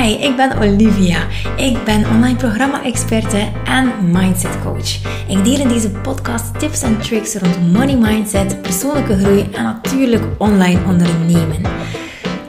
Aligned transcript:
Hi, 0.00 0.12
ik 0.12 0.36
ben 0.36 0.58
Olivia. 0.58 1.26
Ik 1.56 1.84
ben 1.84 2.06
online 2.08 2.36
programma-experte 2.36 3.48
en 3.64 3.92
mindset 4.12 4.62
coach. 4.62 4.94
Ik 5.28 5.44
deel 5.44 5.60
in 5.60 5.68
deze 5.68 5.90
podcast 5.90 6.58
tips 6.58 6.82
en 6.82 6.98
tricks 6.98 7.34
rond 7.34 7.72
money 7.72 7.96
mindset, 7.96 8.62
persoonlijke 8.62 9.18
groei 9.18 9.48
en 9.52 9.62
natuurlijk 9.62 10.22
online 10.38 10.80
ondernemen. 10.86 11.62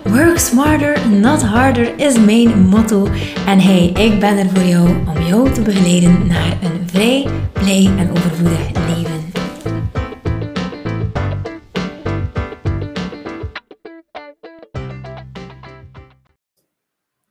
Work 0.04 0.40
smarter, 0.40 1.10
not 1.10 1.42
harder 1.42 2.00
is 2.00 2.20
mijn 2.20 2.60
motto. 2.60 3.08
En 3.46 3.60
hey, 3.60 3.88
ik 3.88 4.20
ben 4.20 4.38
er 4.38 4.50
voor 4.54 4.64
jou 4.64 4.90
om 4.90 5.26
jou 5.28 5.52
te 5.52 5.62
begeleiden 5.62 6.28
naar 6.28 6.58
een 6.62 6.90
vrij, 6.90 7.28
blij 7.54 7.90
en 7.98 8.12
overvloedig 8.12 8.60
leven. 8.88 9.21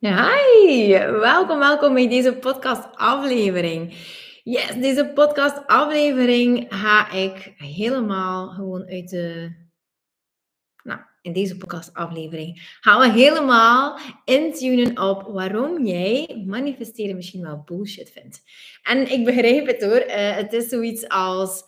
Hi, 0.02 0.88
welkom, 0.98 1.58
welkom 1.58 1.94
bij 1.94 2.08
deze 2.08 2.36
podcast 2.36 2.96
aflevering. 2.96 3.94
Yes, 4.42 4.74
deze 4.74 5.10
podcast 5.14 5.66
aflevering 5.66 6.66
ga 6.68 7.10
ik 7.10 7.52
helemaal 7.56 8.48
gewoon 8.48 8.88
uit 8.88 9.08
de... 9.08 9.52
Nou, 10.82 11.00
in 11.22 11.32
deze 11.32 11.56
podcast 11.56 11.94
aflevering 11.94 12.76
gaan 12.80 13.00
we 13.00 13.10
helemaal 13.10 13.98
intunen 14.24 14.98
op 14.98 15.22
waarom 15.22 15.86
jij 15.86 16.44
manifesteren 16.46 17.16
misschien 17.16 17.42
wel 17.42 17.62
bullshit 17.64 18.10
vindt. 18.10 18.42
En 18.82 19.12
ik 19.12 19.24
begrijp 19.24 19.66
het 19.66 19.82
hoor, 19.82 20.04
uh, 20.06 20.36
het 20.36 20.52
is 20.52 20.68
zoiets 20.68 21.08
als... 21.08 21.64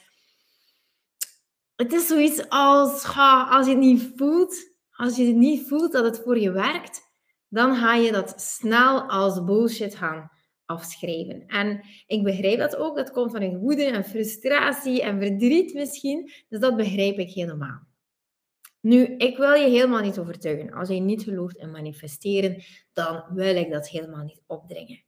Het 1.77 1.93
is 1.93 2.07
zoiets 2.07 2.49
als, 2.49 3.17
als 3.51 3.67
je 3.67 3.73
het 3.73 3.81
niet 3.81 4.13
voelt, 4.17 4.55
als 4.91 5.17
je 5.17 5.27
het 5.27 5.37
niet 5.37 5.69
voelt 5.69 5.93
dat 5.93 6.05
het 6.05 6.21
voor 6.25 6.39
je 6.39 6.51
werkt, 6.51 7.11
dan 7.53 7.77
ga 7.77 7.95
je 7.95 8.13
dat 8.13 8.35
snel 8.37 9.03
als 9.09 9.45
bullshit 9.45 9.95
gaan 9.95 10.31
afschrijven. 10.65 11.47
En 11.47 11.81
ik 12.07 12.23
begrijp 12.23 12.59
dat 12.59 12.77
ook. 12.77 12.97
Dat 12.97 13.11
komt 13.11 13.31
vanuit 13.31 13.57
woede 13.57 13.85
en 13.85 14.05
frustratie 14.05 15.03
en 15.03 15.21
verdriet 15.21 15.75
misschien. 15.75 16.31
Dus 16.49 16.61
dat 16.61 16.77
begrijp 16.77 17.19
ik 17.19 17.31
helemaal. 17.31 17.81
Nu, 18.81 19.05
ik 19.17 19.37
wil 19.37 19.53
je 19.53 19.69
helemaal 19.69 20.01
niet 20.01 20.19
overtuigen. 20.19 20.73
Als 20.73 20.89
je 20.89 20.95
niet 20.95 21.23
gelooft 21.23 21.57
in 21.57 21.71
manifesteren, 21.71 22.63
dan 22.93 23.25
wil 23.35 23.57
ik 23.57 23.71
dat 23.71 23.89
helemaal 23.89 24.25
niet 24.25 24.43
opdringen. 24.47 25.03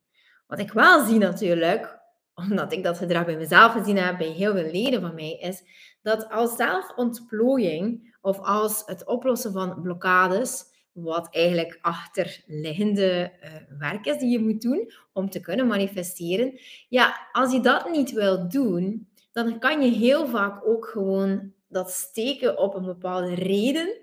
Wat 0.46 0.58
ik 0.58 0.72
wel 0.72 1.06
zie 1.06 1.18
natuurlijk, 1.18 1.98
omdat 2.48 2.72
ik 2.72 2.82
dat 2.82 2.98
gedrag 2.98 3.24
bij 3.24 3.36
mezelf 3.36 3.72
gezien 3.72 3.96
heb, 3.96 4.18
bij 4.18 4.30
heel 4.30 4.52
veel 4.52 4.70
leden 4.70 5.00
van 5.00 5.14
mij, 5.14 5.32
is 5.32 5.62
dat 6.02 6.30
als 6.30 6.56
zelfontplooiing 6.56 8.16
of 8.20 8.38
als 8.38 8.82
het 8.86 9.06
oplossen 9.06 9.52
van 9.52 9.82
blokkades 9.82 10.72
wat 10.94 11.28
eigenlijk 11.34 11.78
achterliggende 11.80 13.32
uh, 13.42 13.78
werk 13.78 14.06
is 14.06 14.18
die 14.18 14.30
je 14.30 14.38
moet 14.38 14.62
doen 14.62 14.90
om 15.12 15.30
te 15.30 15.40
kunnen 15.40 15.66
manifesteren. 15.66 16.60
Ja, 16.88 17.28
als 17.32 17.52
je 17.52 17.60
dat 17.60 17.90
niet 17.90 18.12
wil 18.12 18.48
doen, 18.48 19.08
dan 19.32 19.58
kan 19.58 19.82
je 19.82 19.90
heel 19.90 20.26
vaak 20.26 20.66
ook 20.66 20.86
gewoon 20.86 21.52
dat 21.68 21.90
steken 21.90 22.58
op 22.58 22.74
een 22.74 22.84
bepaalde 22.84 23.34
reden. 23.34 23.98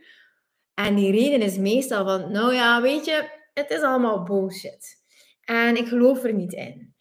En 0.73 0.95
die 0.95 1.12
reden 1.12 1.42
is 1.42 1.58
meestal 1.58 2.06
van, 2.06 2.31
nou 2.31 2.53
ja, 2.53 2.81
weet 2.81 3.06
je, 3.06 3.30
het 3.53 3.69
is 3.69 3.81
allemaal 3.81 4.23
bullshit. 4.23 5.03
En 5.42 5.78
ik 5.78 5.88
geloof 5.88 6.23
er 6.23 6.34
niet 6.34 6.53
in. 6.53 6.95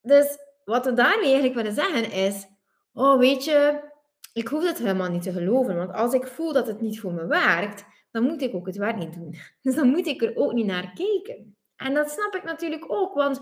Dus 0.00 0.38
wat 0.64 0.84
we 0.84 0.92
daarmee 0.92 1.32
eigenlijk 1.32 1.54
willen 1.54 1.72
zeggen 1.72 2.12
is, 2.12 2.46
oh 2.92 3.18
weet 3.18 3.44
je, 3.44 3.90
ik 4.32 4.48
hoef 4.48 4.66
het 4.66 4.78
helemaal 4.78 5.10
niet 5.10 5.22
te 5.22 5.32
geloven. 5.32 5.76
Want 5.76 5.92
als 5.92 6.12
ik 6.12 6.26
voel 6.26 6.52
dat 6.52 6.66
het 6.66 6.80
niet 6.80 7.00
voor 7.00 7.12
me 7.12 7.26
werkt, 7.26 7.84
dan 8.12 8.22
moet 8.22 8.42
ik 8.42 8.54
ook 8.54 8.66
het 8.66 8.76
werk 8.76 8.96
niet 8.96 9.14
doen. 9.14 9.34
Dus 9.62 9.74
dan 9.74 9.88
moet 9.88 10.06
ik 10.06 10.22
er 10.22 10.36
ook 10.36 10.52
niet 10.52 10.66
naar 10.66 10.92
kijken. 10.92 11.56
En 11.76 11.94
dat 11.94 12.10
snap 12.10 12.34
ik 12.34 12.44
natuurlijk 12.44 12.92
ook, 12.92 13.14
want 13.14 13.40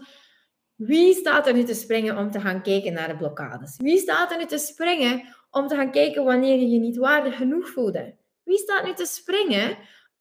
wie 0.74 1.14
staat 1.14 1.46
er 1.46 1.54
nu 1.54 1.64
te 1.64 1.74
springen 1.74 2.18
om 2.18 2.30
te 2.30 2.40
gaan 2.40 2.62
kijken 2.62 2.92
naar 2.92 3.08
de 3.08 3.16
blokkades? 3.16 3.76
Wie 3.76 3.98
staat 3.98 4.30
er 4.30 4.38
nu 4.38 4.44
te 4.44 4.58
springen 4.58 5.36
om 5.50 5.66
te 5.66 5.74
gaan 5.74 5.90
kijken 5.90 6.24
wanneer 6.24 6.58
je 6.58 6.68
je 6.68 6.78
niet 6.78 6.96
waardig 6.96 7.36
genoeg 7.36 7.68
voelde? 7.68 8.14
Wie 8.42 8.58
staat 8.58 8.84
nu 8.84 8.94
te 8.94 9.06
springen 9.06 9.78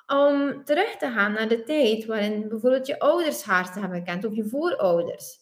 om 0.07 0.63
terug 0.63 0.95
te 0.95 1.09
gaan 1.11 1.31
naar 1.31 1.47
de 1.47 1.63
tijd 1.63 2.05
waarin 2.05 2.47
bijvoorbeeld 2.47 2.87
je 2.87 2.99
ouders 2.99 3.41
te 3.41 3.79
hebben 3.79 3.97
gekend 3.97 4.25
of 4.25 4.35
je 4.35 4.49
voorouders? 4.49 5.37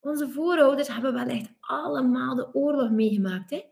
Onze 0.00 0.28
voorouders 0.28 0.88
hebben 0.88 1.14
wel 1.14 1.26
echt 1.26 1.50
allemaal 1.60 2.34
de 2.34 2.54
oorlog 2.54 2.90
meegemaakt. 2.90 3.50
Hè? 3.50 3.64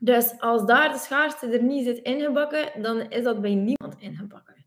Dus 0.00 0.40
als 0.40 0.66
daar 0.66 0.92
de 0.92 0.98
schaarste 0.98 1.46
er 1.46 1.62
niet 1.62 1.84
zit 1.84 1.98
ingebakken, 1.98 2.82
dan 2.82 3.10
is 3.10 3.22
dat 3.22 3.40
bij 3.40 3.54
niemand 3.54 3.94
ingebakken. 3.98 4.66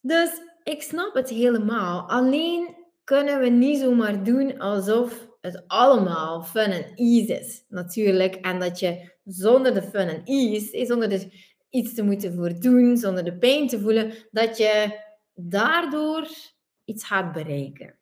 Dus 0.00 0.30
ik 0.62 0.82
snap 0.82 1.14
het 1.14 1.28
helemaal. 1.28 2.08
Alleen 2.08 2.76
kunnen 3.04 3.40
we 3.40 3.48
niet 3.48 3.78
zomaar 3.78 4.24
doen 4.24 4.58
alsof 4.58 5.28
het 5.40 5.64
allemaal 5.66 6.42
fun 6.42 6.70
en 6.70 6.94
ease 6.94 7.38
is, 7.38 7.64
natuurlijk. 7.68 8.34
En 8.34 8.60
dat 8.60 8.78
je 8.78 9.12
zonder 9.24 9.74
de 9.74 9.82
fun 9.82 10.08
en 10.08 10.24
ease, 10.24 10.86
zonder 10.86 11.12
er 11.12 11.52
iets 11.70 11.94
te 11.94 12.02
moeten 12.02 12.34
voor 12.34 12.60
doen, 12.60 12.96
zonder 12.96 13.24
de 13.24 13.38
pijn 13.38 13.68
te 13.68 13.80
voelen, 13.80 14.12
dat 14.30 14.56
je 14.56 15.00
daardoor 15.34 16.28
iets 16.84 17.04
gaat 17.04 17.32
bereiken. 17.32 17.98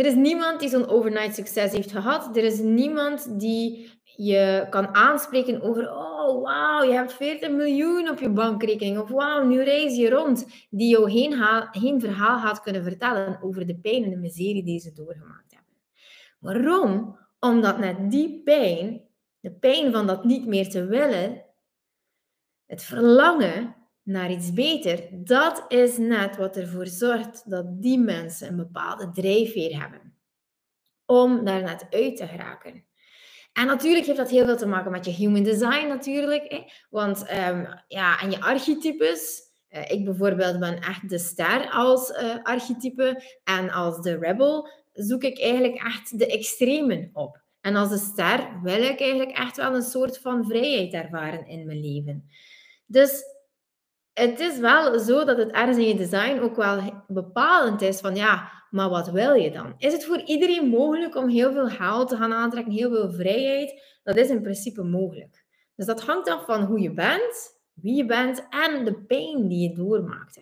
Er 0.00 0.06
is 0.06 0.14
niemand 0.14 0.60
die 0.60 0.68
zo'n 0.68 0.88
overnight 0.88 1.34
succes 1.34 1.72
heeft 1.72 1.92
gehad. 1.92 2.36
Er 2.36 2.44
is 2.44 2.58
niemand 2.58 3.40
die 3.40 3.90
je 4.16 4.66
kan 4.70 4.94
aanspreken 4.94 5.62
over, 5.62 5.90
oh 5.90 6.42
wauw, 6.42 6.82
je 6.82 6.92
hebt 6.92 7.12
40 7.12 7.50
miljoen 7.50 8.08
op 8.08 8.18
je 8.18 8.30
bankrekening. 8.30 8.98
Of 8.98 9.08
wauw, 9.08 9.44
nu 9.44 9.62
reis 9.62 9.96
je 9.96 10.10
rond. 10.10 10.46
Die 10.70 10.88
jou 10.88 11.10
geen, 11.10 12.00
verhaal 12.00 12.38
gaat 12.38 12.62
kunnen 12.62 12.82
vertellen 12.82 13.42
over 13.42 13.66
de 13.66 13.76
pijn 13.76 14.04
en 14.04 14.10
de 14.10 14.16
miserie 14.16 14.64
die 14.64 14.80
ze 14.80 14.92
doorgemaakt 14.92 15.54
hebben. 15.54 15.74
Waarom? 16.38 17.18
Omdat 17.40 17.78
net 17.78 18.10
die 18.10 18.42
pijn, 18.44 19.00
de 19.40 19.50
pijn 19.50 19.92
van 19.92 20.06
dat 20.06 20.24
niet 20.24 20.46
meer 20.46 20.68
te 20.68 20.84
willen, 20.84 21.44
het 22.66 22.82
verlangen 22.82 23.74
naar 24.10 24.30
iets 24.30 24.52
beter, 24.52 25.08
dat 25.10 25.64
is 25.68 25.98
net 25.98 26.36
wat 26.36 26.56
ervoor 26.56 26.86
zorgt 26.86 27.50
dat 27.50 27.82
die 27.82 27.98
mensen 27.98 28.48
een 28.48 28.56
bepaalde 28.56 29.10
drijfveer 29.10 29.80
hebben. 29.80 30.14
Om 31.06 31.44
daar 31.44 31.62
net 31.62 31.86
uit 31.90 32.16
te 32.16 32.26
geraken. 32.26 32.84
En 33.52 33.66
natuurlijk 33.66 34.06
heeft 34.06 34.18
dat 34.18 34.30
heel 34.30 34.44
veel 34.44 34.56
te 34.56 34.66
maken 34.66 34.90
met 34.90 35.04
je 35.04 35.10
human 35.10 35.42
design 35.42 35.86
natuurlijk. 35.88 36.44
Hè? 36.48 36.62
Want 36.90 37.20
um, 37.20 37.68
ja, 37.88 38.20
en 38.20 38.30
je 38.30 38.40
archetypes. 38.40 39.48
Uh, 39.70 39.90
ik 39.90 40.04
bijvoorbeeld 40.04 40.58
ben 40.58 40.80
echt 40.80 41.08
de 41.08 41.18
ster 41.18 41.70
als 41.70 42.10
uh, 42.10 42.34
archetype. 42.42 43.22
En 43.44 43.70
als 43.70 44.00
de 44.00 44.18
rebel 44.18 44.68
zoek 44.92 45.22
ik 45.22 45.40
eigenlijk 45.40 45.74
echt 45.74 46.18
de 46.18 46.26
extremen 46.26 47.10
op. 47.12 47.42
En 47.60 47.76
als 47.76 47.88
de 47.88 47.98
ster 47.98 48.60
wil 48.62 48.82
ik 48.82 49.00
eigenlijk 49.00 49.30
echt 49.30 49.56
wel 49.56 49.74
een 49.74 49.82
soort 49.82 50.18
van 50.18 50.44
vrijheid 50.44 50.92
ervaren 50.92 51.46
in 51.46 51.66
mijn 51.66 51.80
leven. 51.80 52.30
Dus 52.86 53.22
het 54.20 54.40
is 54.40 54.58
wel 54.58 54.98
zo 54.98 55.24
dat 55.24 55.36
het 55.36 55.50
ergens 55.50 55.76
in 55.76 55.86
je 55.86 55.94
design 55.94 56.40
ook 56.40 56.56
wel 56.56 57.04
bepalend 57.06 57.82
is 57.82 58.00
van 58.00 58.14
ja, 58.14 58.50
maar 58.70 58.88
wat 58.88 59.10
wil 59.10 59.34
je 59.34 59.50
dan? 59.50 59.74
Is 59.78 59.92
het 59.92 60.04
voor 60.04 60.20
iedereen 60.20 60.68
mogelijk 60.68 61.16
om 61.16 61.28
heel 61.28 61.52
veel 61.52 61.68
geld 61.68 62.08
te 62.08 62.16
gaan 62.16 62.32
aantrekken, 62.32 62.72
heel 62.72 62.90
veel 62.90 63.12
vrijheid? 63.12 63.98
Dat 64.02 64.16
is 64.16 64.28
in 64.28 64.42
principe 64.42 64.82
mogelijk. 64.82 65.44
Dus 65.76 65.86
dat 65.86 66.02
hangt 66.02 66.28
af 66.28 66.44
van 66.44 66.64
hoe 66.64 66.80
je 66.80 66.92
bent, 66.92 67.60
wie 67.74 67.96
je 67.96 68.06
bent 68.06 68.46
en 68.50 68.84
de 68.84 68.94
pijn 68.94 69.48
die 69.48 69.68
je 69.68 69.74
doormaakt. 69.74 70.40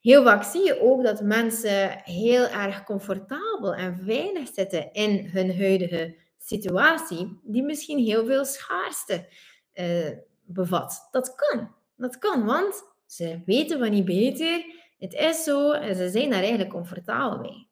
Heel 0.00 0.22
vaak 0.22 0.42
zie 0.42 0.64
je 0.64 0.80
ook 0.80 1.02
dat 1.02 1.20
mensen 1.22 2.00
heel 2.04 2.46
erg 2.46 2.84
comfortabel 2.84 3.74
en 3.74 3.96
veilig 3.96 4.48
zitten 4.54 4.92
in 4.92 5.28
hun 5.32 5.58
huidige 5.58 6.16
situatie, 6.38 7.40
die 7.42 7.62
misschien 7.62 7.98
heel 7.98 8.26
veel 8.26 8.44
schaarste 8.44 9.28
uh, 9.74 10.10
bevat. 10.44 11.08
Dat 11.10 11.34
kan. 11.34 11.76
Dat 11.96 12.18
kan, 12.18 12.44
want 12.44 12.82
ze 13.08 13.42
weten 13.44 13.78
van 13.78 13.90
niet 13.90 14.04
beter. 14.04 14.64
Het 14.98 15.14
is 15.14 15.44
zo 15.44 15.72
en 15.72 15.96
ze 15.96 16.08
zijn 16.10 16.30
daar 16.30 16.40
eigenlijk 16.40 16.70
comfortabel 16.70 17.38
mee. 17.38 17.68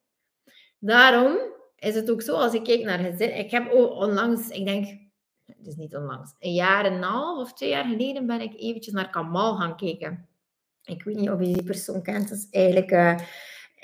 Daarom 0.78 1.36
is 1.76 1.94
het 1.94 2.10
ook 2.10 2.22
zo, 2.22 2.34
als 2.34 2.54
ik 2.54 2.64
kijk 2.64 2.82
naar 2.82 2.98
gezin... 2.98 3.38
Ik 3.38 3.50
heb 3.50 3.72
onlangs, 3.72 4.48
ik 4.48 4.64
denk, 4.64 4.86
het 5.44 5.66
is 5.66 5.76
niet 5.76 5.96
onlangs, 5.96 6.34
een 6.38 6.52
jaar 6.52 6.84
en 6.84 6.92
een 6.92 7.02
half 7.02 7.38
of 7.38 7.52
twee 7.52 7.68
jaar 7.68 7.84
geleden 7.84 8.26
ben 8.26 8.40
ik 8.40 8.54
eventjes 8.60 8.94
naar 8.94 9.10
Kamal 9.10 9.56
gaan 9.56 9.76
kijken. 9.76 10.28
Ik 10.84 11.02
weet 11.02 11.16
niet 11.16 11.30
of 11.30 11.40
je 11.40 11.52
die 11.52 11.64
persoon 11.64 12.02
kent. 12.02 12.28
Dat 12.28 12.38
is 12.38 12.46
eigenlijk... 12.50 12.90
Uh, 12.90 13.18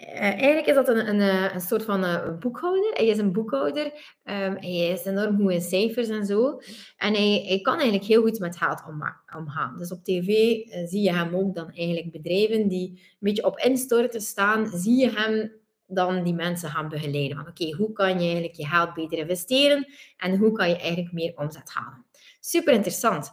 eigenlijk 0.07 0.67
is 0.67 0.75
dat 0.75 0.89
een, 0.89 1.09
een, 1.09 1.21
eh, 1.21 1.55
een 1.55 1.61
soort 1.61 1.85
van 1.85 2.05
uh, 2.05 2.39
boekhouder. 2.39 2.91
Hij 2.95 3.07
is 3.07 3.19
een 3.19 3.33
boekhouder. 3.33 3.85
Um, 3.85 4.57
hij 4.57 4.89
is 4.89 5.05
enorm 5.05 5.37
goed 5.37 5.53
in 5.53 5.61
cijfers 5.61 6.09
en 6.09 6.27
zo. 6.27 6.61
En 6.97 7.15
hij, 7.15 7.45
hij 7.47 7.61
kan 7.61 7.75
eigenlijk 7.75 8.05
heel 8.05 8.23
goed 8.23 8.39
met 8.39 8.57
geld 8.57 8.83
omgaan. 9.37 9.79
Dus 9.79 9.93
op 9.93 10.05
tv 10.05 10.27
zie 10.89 11.01
je 11.01 11.13
hem 11.13 11.35
ook 11.35 11.55
dan 11.55 11.71
eigenlijk 11.71 12.13
bedrijven 12.13 12.69
die 12.69 12.89
een 12.89 13.17
beetje 13.19 13.47
op 13.47 13.59
instorten 13.59 14.21
staan, 14.21 14.67
zie 14.67 14.97
je 14.97 15.11
hem 15.11 15.53
dan 15.87 16.23
die 16.25 16.35
mensen 16.35 16.69
gaan 16.69 16.89
begeleiden. 16.89 17.37
Van 17.37 17.49
oké, 17.49 17.77
hoe 17.77 17.93
kan 17.93 18.09
je 18.09 18.25
eigenlijk 18.25 18.55
je 18.55 18.67
geld 18.67 18.95
beter 18.95 19.19
investeren 19.19 19.87
en 20.17 20.37
hoe 20.37 20.53
kan 20.53 20.69
je 20.69 20.77
eigenlijk 20.77 21.13
meer 21.13 21.33
omzet 21.37 21.71
halen? 21.73 22.05
Super 22.41 22.73
interessant. 22.73 23.33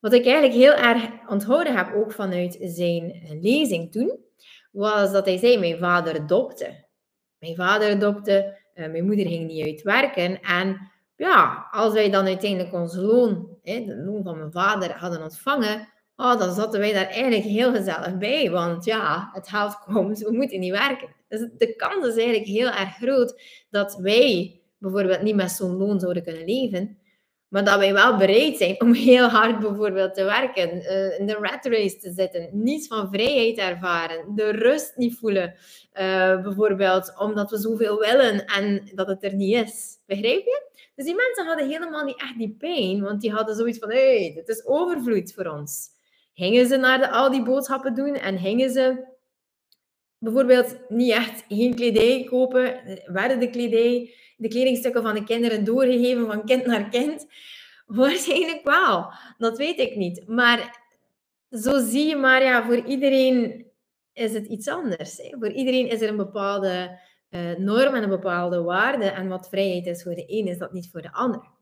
Wat 0.00 0.12
ik 0.12 0.24
eigenlijk 0.24 0.54
heel 0.54 0.74
erg 0.74 1.02
onthouden 1.28 1.76
heb, 1.76 1.94
ook 1.94 2.12
vanuit 2.12 2.58
zijn 2.60 3.22
lezing 3.40 3.92
toen, 3.92 4.24
was 4.76 5.12
dat 5.12 5.26
hij 5.26 5.38
zei, 5.38 5.58
mijn 5.58 5.78
vader 5.78 6.26
dokte. 6.26 6.84
Mijn 7.38 7.54
vader 7.54 7.98
dokte, 7.98 8.58
uh, 8.74 8.90
mijn 8.90 9.04
moeder 9.04 9.26
ging 9.26 9.46
niet 9.46 9.66
uitwerken. 9.66 10.40
En 10.40 10.90
ja, 11.16 11.68
als 11.70 11.92
wij 11.92 12.10
dan 12.10 12.26
uiteindelijk 12.26 12.72
ons 12.74 12.96
loon, 12.96 13.58
hè, 13.62 13.84
de 13.84 13.96
loon 13.96 14.22
van 14.22 14.38
mijn 14.38 14.52
vader, 14.52 14.92
hadden 14.92 15.22
ontvangen, 15.22 15.88
oh, 16.16 16.38
dan 16.38 16.54
zaten 16.54 16.80
wij 16.80 16.92
daar 16.92 17.06
eigenlijk 17.06 17.44
heel 17.44 17.72
gezellig 17.72 18.18
bij. 18.18 18.50
Want 18.50 18.84
ja, 18.84 19.30
het 19.32 19.48
geld 19.54 19.78
komt, 19.78 20.18
we 20.18 20.32
moeten 20.32 20.60
niet 20.60 20.72
werken. 20.72 21.08
Dus 21.28 21.48
de 21.58 21.76
kans 21.76 22.06
is 22.06 22.16
eigenlijk 22.16 22.46
heel 22.46 22.70
erg 22.70 22.96
groot 22.96 23.42
dat 23.70 23.96
wij 23.96 24.60
bijvoorbeeld 24.78 25.22
niet 25.22 25.34
met 25.34 25.50
zo'n 25.50 25.76
loon 25.76 26.00
zouden 26.00 26.22
kunnen 26.22 26.44
leven. 26.44 26.98
Maar 27.56 27.64
dat 27.64 27.78
wij 27.78 27.92
wel 27.92 28.16
bereid 28.16 28.56
zijn 28.56 28.80
om 28.80 28.92
heel 28.92 29.28
hard 29.28 29.58
bijvoorbeeld 29.58 30.14
te 30.14 30.24
werken, 30.24 30.76
uh, 30.76 31.18
in 31.18 31.26
de 31.26 31.32
rat 31.40 31.64
race 31.66 31.96
te 31.96 32.12
zitten, 32.12 32.48
niets 32.52 32.86
van 32.86 33.08
vrijheid 33.12 33.58
ervaren, 33.58 34.34
de 34.34 34.50
rust 34.50 34.96
niet 34.96 35.18
voelen, 35.18 35.54
uh, 35.54 36.42
bijvoorbeeld 36.42 37.18
omdat 37.18 37.50
we 37.50 37.58
zoveel 37.58 37.98
willen 37.98 38.44
en 38.44 38.90
dat 38.94 39.06
het 39.06 39.24
er 39.24 39.34
niet 39.34 39.54
is. 39.54 39.98
Begrijp 40.06 40.44
je? 40.44 40.62
Dus 40.94 41.04
die 41.04 41.14
mensen 41.14 41.46
hadden 41.46 41.68
helemaal 41.68 42.04
niet 42.04 42.20
echt 42.20 42.38
die 42.38 42.56
pijn, 42.58 43.02
want 43.02 43.20
die 43.20 43.32
hadden 43.32 43.54
zoiets 43.54 43.78
van, 43.78 43.90
hé, 43.90 44.20
hey, 44.20 44.32
dit 44.34 44.48
is 44.48 44.66
overvloed 44.66 45.32
voor 45.34 45.46
ons. 45.46 45.88
Gingen 46.34 46.66
ze 46.66 46.76
naar 46.76 46.98
de, 46.98 47.10
al 47.10 47.30
die 47.30 47.42
boodschappen 47.42 47.94
doen 47.94 48.14
en 48.14 48.38
gingen 48.38 48.70
ze 48.70 49.04
bijvoorbeeld 50.18 50.78
niet 50.88 51.12
echt 51.12 51.44
geen 51.48 51.74
kledij 51.74 52.24
kopen, 52.24 52.80
werden 53.06 53.40
de 53.40 53.50
kledij 53.50 54.14
de 54.36 54.48
kledingstukken 54.48 55.02
van 55.02 55.14
de 55.14 55.24
kinderen 55.24 55.64
doorgegeven 55.64 56.26
van 56.26 56.44
kind 56.44 56.66
naar 56.66 56.88
kind? 56.88 57.26
Waarschijnlijk 57.86 58.60
wel. 58.64 59.12
Dat 59.38 59.58
weet 59.58 59.78
ik 59.78 59.96
niet. 59.96 60.28
Maar 60.28 60.84
zo 61.50 61.78
zie 61.78 62.06
je 62.06 62.16
maar, 62.16 62.42
ja, 62.42 62.64
voor 62.64 62.84
iedereen 62.84 63.66
is 64.12 64.32
het 64.32 64.46
iets 64.46 64.68
anders. 64.68 65.16
Hè. 65.16 65.36
Voor 65.38 65.50
iedereen 65.50 65.88
is 65.88 66.00
er 66.00 66.08
een 66.08 66.16
bepaalde 66.16 67.00
uh, 67.30 67.56
norm 67.56 67.94
en 67.94 68.02
een 68.02 68.08
bepaalde 68.08 68.62
waarde. 68.62 69.04
En 69.04 69.28
wat 69.28 69.48
vrijheid 69.48 69.86
is 69.86 70.02
voor 70.02 70.14
de 70.14 70.24
een, 70.26 70.46
is 70.46 70.58
dat 70.58 70.72
niet 70.72 70.90
voor 70.90 71.02
de 71.02 71.12
ander 71.12 71.54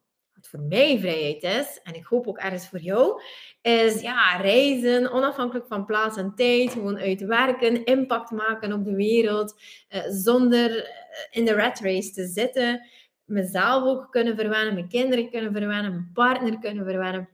voor 0.49 0.61
mij 0.61 0.99
vrijheid 0.99 1.43
is, 1.43 1.81
en 1.82 1.94
ik 1.94 2.05
hoop 2.05 2.26
ook 2.26 2.38
ergens 2.38 2.69
voor 2.69 2.79
jou, 2.79 3.23
is 3.62 4.00
ja, 4.00 4.37
reizen, 4.37 5.12
onafhankelijk 5.12 5.67
van 5.67 5.85
plaats 5.85 6.17
en 6.17 6.32
tijd, 6.35 6.73
gewoon 6.73 6.99
uitwerken, 6.99 7.85
impact 7.85 8.31
maken 8.31 8.73
op 8.73 8.85
de 8.85 8.94
wereld, 8.94 9.61
eh, 9.88 10.02
zonder 10.08 10.85
eh, 10.85 10.91
in 11.31 11.44
de 11.44 11.55
rat 11.55 11.81
race 11.81 12.11
te 12.11 12.26
zitten, 12.26 12.87
mezelf 13.25 13.85
ook 13.85 14.11
kunnen 14.11 14.37
verwennen, 14.37 14.75
mijn 14.75 14.88
kinderen 14.88 15.31
kunnen 15.31 15.52
verwennen, 15.52 15.91
mijn 15.91 16.11
partner 16.12 16.58
kunnen 16.58 16.85
verwennen. 16.85 17.29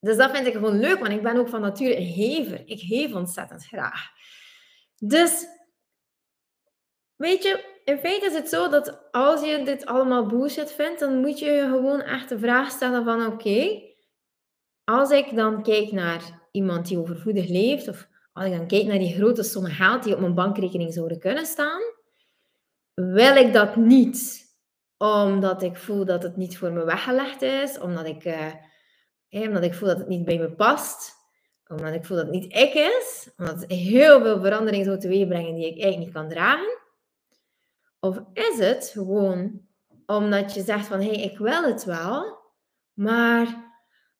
Dus 0.00 0.16
dat 0.16 0.30
vind 0.30 0.46
ik 0.46 0.52
gewoon 0.52 0.78
leuk, 0.78 0.98
want 0.98 1.12
ik 1.12 1.22
ben 1.22 1.36
ook 1.36 1.48
van 1.48 1.60
nature 1.60 1.96
een 1.96 2.06
hever. 2.06 2.62
Ik 2.66 2.80
heef 2.80 3.14
ontzettend 3.14 3.66
graag. 3.66 4.10
Dus, 4.98 5.46
weet 7.16 7.42
je, 7.42 7.71
in 7.84 7.98
feite 7.98 8.26
is 8.26 8.34
het 8.34 8.48
zo 8.48 8.68
dat 8.68 9.08
als 9.10 9.44
je 9.44 9.64
dit 9.64 9.86
allemaal 9.86 10.26
bullshit 10.26 10.72
vindt, 10.72 11.00
dan 11.00 11.20
moet 11.20 11.38
je 11.38 11.50
je 11.50 11.62
gewoon 11.62 12.00
echt 12.00 12.28
de 12.28 12.38
vraag 12.38 12.70
stellen 12.70 13.04
van 13.04 13.26
oké, 13.26 13.82
als 14.84 15.10
ik 15.10 15.36
dan 15.36 15.62
kijk 15.62 15.92
naar 15.92 16.48
iemand 16.50 16.88
die 16.88 16.98
overvloedig 16.98 17.48
leeft, 17.48 17.88
of 17.88 18.08
als 18.32 18.44
ik 18.44 18.52
dan 18.52 18.66
kijk 18.66 18.86
naar 18.86 18.98
die 18.98 19.14
grote 19.14 19.42
sommen 19.42 19.70
geld 19.70 20.02
die 20.02 20.14
op 20.14 20.20
mijn 20.20 20.34
bankrekening 20.34 20.92
zouden 20.92 21.18
kunnen 21.18 21.46
staan, 21.46 21.80
wil 22.94 23.36
ik 23.36 23.52
dat 23.52 23.76
niet 23.76 24.40
omdat 24.98 25.62
ik 25.62 25.76
voel 25.76 26.04
dat 26.04 26.22
het 26.22 26.36
niet 26.36 26.58
voor 26.58 26.72
me 26.72 26.84
weggelegd 26.84 27.42
is, 27.42 27.78
omdat 27.78 28.06
ik, 28.06 28.24
uh, 28.24 29.46
omdat 29.48 29.62
ik 29.62 29.74
voel 29.74 29.88
dat 29.88 29.98
het 29.98 30.08
niet 30.08 30.24
bij 30.24 30.38
me 30.38 30.52
past, 30.52 31.12
omdat 31.66 31.94
ik 31.94 32.04
voel 32.04 32.16
dat 32.16 32.26
het 32.26 32.34
niet 32.34 32.52
ik 32.52 32.74
is, 32.74 33.30
omdat 33.36 33.60
het 33.60 33.70
heel 33.70 34.20
veel 34.20 34.40
verandering 34.40 34.84
zou 34.84 34.98
teweegbrengen 34.98 35.54
die 35.54 35.66
ik 35.66 35.82
eigenlijk 35.82 36.04
niet 36.04 36.12
kan 36.12 36.28
dragen. 36.28 36.81
Of 38.04 38.22
is 38.32 38.58
het 38.58 38.90
gewoon 38.92 39.60
omdat 40.06 40.54
je 40.54 40.62
zegt 40.62 40.86
van 40.86 41.00
hé, 41.00 41.10
hey, 41.10 41.22
ik 41.22 41.38
wil 41.38 41.62
het 41.62 41.84
wel, 41.84 42.38
maar 42.92 43.70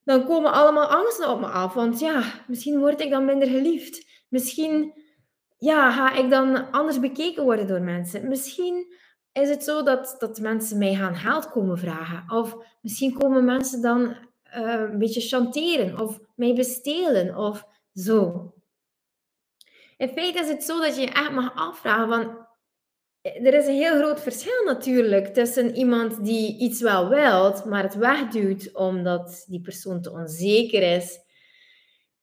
dan 0.05 0.27
komen 0.27 0.53
allemaal 0.53 0.87
angsten 0.87 1.31
op 1.31 1.41
me 1.41 1.47
af. 1.47 1.75
Want 1.75 2.01
ja, 2.01 2.23
misschien 2.47 2.79
word 2.79 3.01
ik 3.01 3.11
dan 3.11 3.25
minder 3.25 3.49
geliefd. 3.49 4.07
Misschien 4.29 4.93
ja, 5.59 5.93
ga 5.93 6.13
ik 6.13 6.31
dan 6.31 6.71
anders 6.71 7.01
bekeken 7.01 7.45
worden 7.45 7.67
door 7.67 7.81
mensen. 7.81 8.29
Misschien 8.29 8.95
is 9.33 9.49
het 9.49 9.65
zo 9.65 9.83
dat, 9.83 10.15
dat 10.19 10.41
mensen 10.41 10.79
mij 10.79 10.95
gaan 10.95 11.17
geld 11.17 11.51
komen 11.51 11.79
vragen. 11.79 12.25
Of 12.39 12.57
misschien 12.83 13.19
komen 13.19 13.45
mensen 13.45 13.83
dan 13.83 14.01
uh, 14.57 14.81
een 14.91 14.99
beetje 14.99 15.21
chanteren 15.21 16.01
of 16.01 16.21
mij 16.37 16.55
bestelen 16.55 17.37
of 17.37 17.67
zo. 17.95 18.53
In 19.97 20.09
feite 20.09 20.39
is 20.39 20.49
het 20.49 20.65
zo 20.65 20.81
dat 20.81 20.95
je 20.95 21.01
je 21.01 21.11
echt 21.11 21.31
mag 21.31 21.55
afvragen 21.55 22.09
van 22.09 22.42
er 23.23 23.55
is 23.55 23.67
een 23.67 23.75
heel 23.75 23.99
groot 23.99 24.21
verschil 24.21 24.65
natuurlijk 24.65 25.27
tussen 25.27 25.75
iemand 25.75 26.25
die 26.25 26.59
iets 26.59 26.81
wel 26.81 27.09
wilt, 27.09 27.65
maar 27.65 27.83
het 27.83 27.95
wegduwt 27.95 28.75
omdat 28.75 29.45
die 29.49 29.61
persoon 29.61 30.03
te 30.03 30.11
onzeker 30.11 30.97
is. 30.97 31.19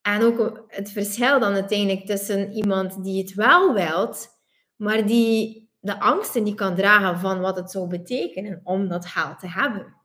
En 0.02 0.22
ook 0.22 0.64
het 0.68 0.92
verschil 0.92 1.40
dan 1.40 1.54
uiteindelijk 1.54 2.06
tussen 2.06 2.52
iemand 2.52 3.04
die 3.04 3.22
het 3.22 3.34
wel 3.34 3.74
wilt, 3.74 4.28
maar 4.76 5.06
die 5.06 5.70
de 5.80 6.00
angsten 6.00 6.44
niet 6.44 6.56
kan 6.56 6.76
dragen 6.76 7.20
van 7.20 7.40
wat 7.40 7.56
het 7.56 7.72
zou 7.72 7.88
betekenen 7.88 8.62
om 8.64 8.88
dat 8.88 9.06
geld 9.06 9.40
te 9.40 9.48
hebben. 9.48 9.96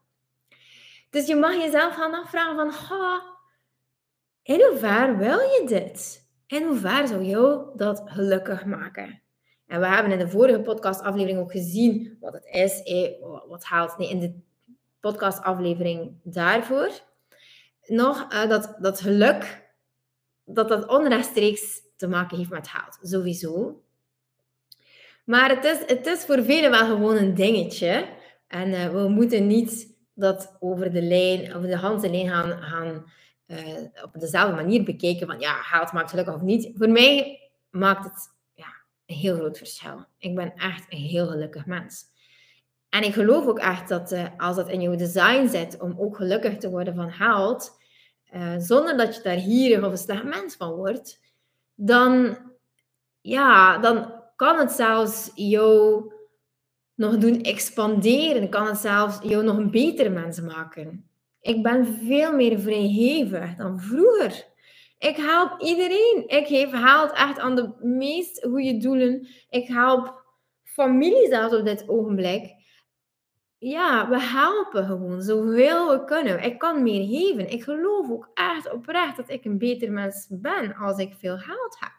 Dus 1.10 1.26
je 1.26 1.36
mag 1.36 1.54
jezelf 1.54 1.94
gaan 1.94 2.14
afvragen 2.14 2.56
van, 2.56 2.70
ha, 2.70 3.22
in 4.42 4.64
hoeverre 4.68 5.16
wil 5.16 5.38
je 5.38 5.62
dit? 5.66 6.28
In 6.46 6.62
hoeverre 6.66 7.06
zou 7.06 7.22
jou 7.22 7.76
dat 7.76 8.02
gelukkig 8.04 8.64
maken? 8.64 9.23
En 9.66 9.80
we 9.80 9.86
hebben 9.86 10.12
in 10.12 10.18
de 10.18 10.28
vorige 10.28 10.60
podcastaflevering 10.60 11.38
ook 11.38 11.52
gezien 11.52 12.16
wat 12.20 12.32
het 12.32 12.44
is, 12.44 12.82
eh, 12.82 13.10
wat 13.48 13.64
haalt 13.64 13.98
nee, 13.98 14.08
in 14.08 14.20
de 14.20 14.40
podcastaflevering 15.00 16.12
daarvoor. 16.22 16.90
Nog 17.86 18.32
uh, 18.32 18.48
dat, 18.48 18.76
dat 18.80 19.00
geluk, 19.00 19.72
dat 20.44 20.68
dat 20.68 20.88
onrechtstreeks 20.88 21.82
te 21.96 22.06
maken 22.06 22.36
heeft 22.36 22.50
met 22.50 22.68
geld, 22.68 22.98
sowieso. 23.02 23.82
Maar 25.24 25.48
het 25.48 25.64
is, 25.64 25.78
het 25.86 26.06
is 26.06 26.24
voor 26.24 26.42
velen 26.42 26.70
wel 26.70 26.86
gewoon 26.86 27.16
een 27.16 27.34
dingetje. 27.34 28.08
En 28.46 28.68
uh, 28.68 28.88
we 28.88 29.08
moeten 29.08 29.46
niet 29.46 29.96
dat 30.14 30.56
over 30.60 30.92
de 30.92 31.02
lijn, 31.02 31.54
over 31.54 31.68
de 31.68 31.76
handse 31.76 32.10
lijn 32.10 32.28
gaan, 32.28 32.62
gaan 32.62 33.04
uh, 33.46 34.04
op 34.04 34.20
dezelfde 34.20 34.54
manier 34.54 34.82
bekijken 34.82 35.26
van 35.26 35.40
ja, 35.40 35.52
geld 35.62 35.92
maakt 35.92 36.10
gelukkig 36.10 36.34
of 36.34 36.40
niet. 36.40 36.70
Voor 36.74 36.88
mij 36.88 37.40
maakt 37.70 38.04
het 38.04 38.32
een 39.06 39.14
heel 39.14 39.34
groot 39.34 39.58
verschil. 39.58 40.04
Ik 40.18 40.34
ben 40.34 40.54
echt 40.54 40.86
een 40.88 40.98
heel 40.98 41.26
gelukkig 41.26 41.66
mens. 41.66 42.04
En 42.88 43.02
ik 43.02 43.12
geloof 43.12 43.46
ook 43.46 43.58
echt 43.58 43.88
dat 43.88 44.12
uh, 44.12 44.24
als 44.36 44.56
dat 44.56 44.68
in 44.68 44.80
jouw 44.80 44.96
design 44.96 45.48
zit 45.48 45.80
om 45.80 45.94
ook 45.98 46.16
gelukkig 46.16 46.56
te 46.56 46.70
worden 46.70 46.94
van 46.94 47.12
geld, 47.12 47.80
uh, 48.34 48.54
zonder 48.58 48.96
dat 48.96 49.16
je 49.16 49.22
daar 49.22 49.36
hierig 49.36 49.84
of 49.84 49.90
een 49.90 49.98
slecht 49.98 50.24
mens 50.24 50.56
van 50.56 50.72
wordt, 50.72 51.20
dan, 51.74 52.38
ja, 53.20 53.78
dan 53.78 54.22
kan 54.36 54.58
het 54.58 54.72
zelfs 54.72 55.30
jou 55.34 56.12
nog 56.94 57.18
doen 57.18 57.42
expanderen. 57.42 58.48
Kan 58.48 58.66
het 58.66 58.78
zelfs 58.78 59.18
jou 59.22 59.44
nog 59.44 59.56
een 59.56 59.70
betere 59.70 60.08
mens 60.08 60.40
maken. 60.40 61.08
Ik 61.40 61.62
ben 61.62 61.86
veel 61.86 62.32
meer 62.32 62.60
vrijgevig 62.60 63.54
dan 63.56 63.80
vroeger. 63.80 64.52
Ik 64.98 65.16
help 65.16 65.60
iedereen. 65.60 66.24
Ik 66.26 66.46
geef 66.46 66.70
haalt 66.70 67.12
echt 67.12 67.38
aan 67.38 67.56
de 67.56 67.74
meest 67.80 68.44
goede 68.44 68.76
doelen. 68.76 69.28
Ik 69.50 69.68
help 69.68 70.22
familie 70.62 71.28
zelfs 71.28 71.54
op 71.54 71.64
dit 71.64 71.88
ogenblik. 71.88 72.62
Ja, 73.58 74.08
we 74.08 74.20
helpen 74.20 74.86
gewoon 74.86 75.22
zoveel 75.22 75.90
we 75.90 76.04
kunnen. 76.04 76.42
Ik 76.42 76.58
kan 76.58 76.82
meer 76.82 77.06
geven. 77.06 77.50
Ik 77.50 77.62
geloof 77.62 78.10
ook 78.10 78.30
echt 78.34 78.72
oprecht 78.72 79.16
dat 79.16 79.30
ik 79.30 79.44
een 79.44 79.58
beter 79.58 79.92
mens 79.92 80.26
ben 80.30 80.74
als 80.74 80.98
ik 80.98 81.14
veel 81.18 81.38
geld 81.38 81.76
heb. 81.78 81.92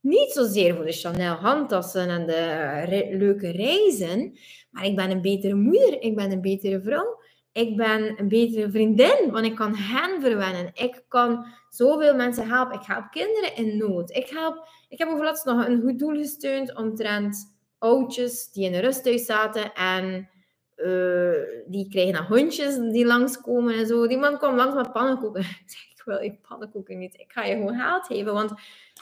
Niet 0.00 0.32
zozeer 0.32 0.74
voor 0.74 0.84
de 0.84 0.92
Chanel 0.92 1.34
handtassen 1.34 2.08
en 2.08 2.26
de 2.26 3.08
leuke 3.10 3.50
reizen, 3.50 4.38
maar 4.70 4.84
ik 4.84 4.96
ben 4.96 5.10
een 5.10 5.20
betere 5.20 5.54
moeder, 5.54 6.02
ik 6.02 6.16
ben 6.16 6.32
een 6.32 6.40
betere 6.40 6.80
vrouw, 6.80 7.22
ik 7.56 7.76
ben 7.76 8.18
een 8.20 8.28
betere 8.28 8.70
vriendin, 8.70 9.28
want 9.30 9.46
ik 9.46 9.54
kan 9.54 9.74
hen 9.74 10.20
verwennen. 10.20 10.70
Ik 10.74 11.04
kan 11.08 11.46
zoveel 11.70 12.14
mensen 12.14 12.48
helpen. 12.48 12.80
Ik 12.80 12.86
help 12.86 13.10
kinderen 13.10 13.56
in 13.56 13.76
nood. 13.76 14.10
Ik, 14.10 14.28
help, 14.28 14.68
ik 14.88 14.98
heb 14.98 15.08
overlaatst 15.08 15.44
nog 15.44 15.66
een 15.66 15.80
goed 15.80 15.98
doel 15.98 16.14
gesteund 16.14 16.76
omtrent 16.76 17.56
oudjes 17.78 18.52
die 18.52 18.64
in 18.64 18.74
een 18.74 18.80
rusthuis 18.80 19.24
zaten 19.24 19.74
en 19.74 20.28
uh, 20.76 21.62
die 21.66 21.88
krijgen 21.88 22.12
dan 22.12 22.24
hondjes 22.24 22.76
die 22.76 23.06
langskomen 23.06 23.74
en 23.74 23.86
zo. 23.86 24.06
Die 24.06 24.18
man 24.18 24.38
kwam 24.38 24.56
langs 24.56 24.74
met 24.74 24.92
pannenkoeken. 24.92 25.40
Ik 25.64 25.64
zeg, 25.66 25.90
ik 25.90 26.02
wil 26.04 26.22
je 26.22 26.38
pannenkoeken 26.48 26.98
niet. 26.98 27.14
Ik 27.14 27.32
ga 27.32 27.44
je 27.44 27.54
gewoon 27.54 27.78
geld 27.78 28.06
geven, 28.06 28.32
want 28.32 28.52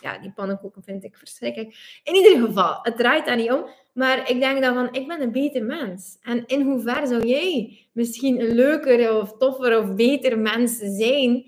ja, 0.00 0.18
die 0.18 0.32
pannenkoeken 0.32 0.82
vind 0.82 1.04
ik 1.04 1.16
verschrikkelijk. 1.16 2.00
In 2.04 2.14
ieder 2.14 2.46
geval, 2.46 2.78
het 2.82 2.96
draait 2.96 3.26
daar 3.26 3.36
niet 3.36 3.52
om. 3.52 3.66
Maar 3.92 4.30
ik 4.30 4.40
denk 4.40 4.62
dan 4.62 4.74
van, 4.74 4.92
ik 4.92 5.08
ben 5.08 5.20
een 5.20 5.32
beter 5.32 5.64
mens. 5.64 6.18
En 6.22 6.46
in 6.46 6.62
hoeverre 6.62 7.06
zou 7.06 7.26
jij 7.26 7.78
misschien 7.92 8.40
een 8.40 8.54
leuker 8.54 9.20
of 9.20 9.36
toffer 9.36 9.78
of 9.78 9.94
beter 9.94 10.38
mens 10.38 10.78
zijn, 10.78 11.44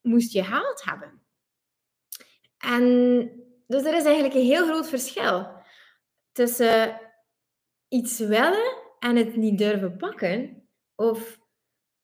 moest 0.00 0.32
je 0.32 0.44
geld 0.44 0.84
hebben? 0.84 1.20
En 2.58 2.84
dus 3.66 3.84
er 3.84 3.96
is 3.96 4.04
eigenlijk 4.04 4.34
een 4.34 4.46
heel 4.46 4.66
groot 4.66 4.88
verschil 4.88 5.46
tussen 6.32 7.00
iets 7.88 8.18
willen 8.18 8.79
en 9.00 9.16
het 9.16 9.36
niet 9.36 9.58
durven 9.58 9.96
pakken, 9.96 10.62
of 10.94 11.38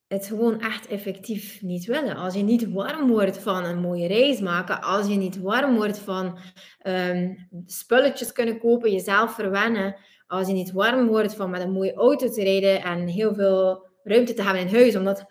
het 0.06 0.26
gewoon 0.26 0.60
echt 0.60 0.86
effectief 0.86 1.62
niet 1.62 1.84
willen. 1.84 2.16
Als 2.16 2.34
je 2.34 2.42
niet 2.42 2.72
warm 2.72 3.08
wordt 3.08 3.38
van 3.38 3.64
een 3.64 3.80
mooie 3.80 4.06
reis 4.06 4.40
maken, 4.40 4.82
als 4.82 5.06
je 5.06 5.14
niet 5.14 5.40
warm 5.40 5.74
wordt 5.74 5.98
van 5.98 6.38
ehm, 6.78 7.34
spulletjes 7.66 8.32
kunnen 8.32 8.58
kopen, 8.58 8.92
jezelf 8.92 9.34
verwennen, 9.34 9.96
als 10.26 10.46
je 10.46 10.52
niet 10.52 10.72
warm 10.72 11.06
wordt 11.06 11.34
van 11.34 11.50
met 11.50 11.60
een 11.60 11.72
mooie 11.72 11.94
auto 11.94 12.28
te 12.28 12.42
rijden 12.42 12.82
en 12.82 13.06
heel 13.06 13.34
veel 13.34 13.86
ruimte 14.02 14.34
te 14.34 14.42
hebben 14.42 14.62
in 14.62 14.74
huis, 14.74 14.96
omdat 14.96 15.24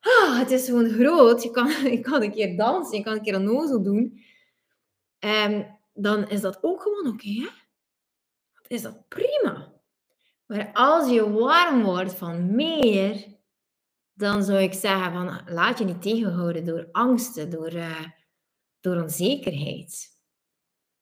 ah, 0.00 0.38
het 0.38 0.50
is 0.50 0.66
gewoon 0.66 0.88
groot, 0.88 1.42
je 1.42 1.50
kan, 1.50 1.68
je 1.92 2.00
kan 2.00 2.22
een 2.22 2.32
keer 2.32 2.56
dansen, 2.56 2.98
je 2.98 3.04
kan 3.04 3.12
een 3.12 3.22
keer 3.22 3.34
een 3.34 3.44
nozel 3.44 3.82
doen, 3.82 4.20
um, 5.18 5.66
dan 5.92 6.28
is 6.28 6.40
dat 6.40 6.58
ook 6.62 6.82
gewoon 6.82 7.06
oké. 7.06 7.28
Okay, 7.28 7.50
is 8.66 8.82
dat 8.82 9.08
prima. 9.08 9.73
Maar 10.54 10.70
als 10.72 11.10
je 11.10 11.30
warm 11.30 11.82
wordt 11.82 12.14
van 12.14 12.54
meer, 12.54 13.24
dan 14.12 14.42
zou 14.42 14.58
ik 14.58 14.72
zeggen 14.72 15.12
van 15.12 15.40
laat 15.46 15.78
je 15.78 15.84
niet 15.84 16.02
tegenhouden 16.02 16.64
door 16.64 16.88
angsten, 16.92 17.50
door, 17.50 17.72
uh, 17.72 18.00
door 18.80 19.02
onzekerheid. 19.02 20.08